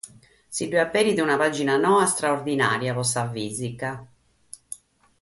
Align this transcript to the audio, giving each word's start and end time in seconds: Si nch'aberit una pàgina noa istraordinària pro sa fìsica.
Si 0.59 0.63
nch'aberit 0.69 1.21
una 1.25 1.35
pàgina 1.41 1.75
noa 1.83 2.03
istraordinària 2.09 2.93
pro 2.97 3.05
sa 3.13 3.23
fìsica. 3.39 3.91